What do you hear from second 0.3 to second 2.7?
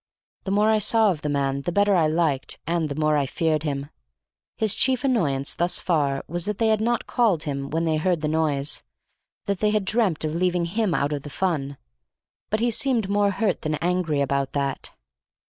The more I saw of the man the better I liked